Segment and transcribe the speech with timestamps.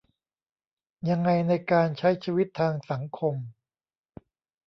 [1.09, 3.35] ยังไงในการใช้ชีวิตทางสังคม